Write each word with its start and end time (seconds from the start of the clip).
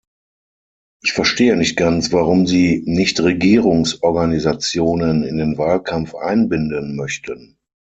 Ich 1.03 1.13
verstehe 1.13 1.55
nicht 1.55 1.77
ganz, 1.77 2.11
warum 2.11 2.47
Sie 2.47 2.81
Nichtregierungsorganisationen 2.87 5.21
in 5.23 5.37
den 5.37 5.59
Wahlkampf 5.59 6.15
einbinden 6.15 6.95
möchten. 6.95 7.59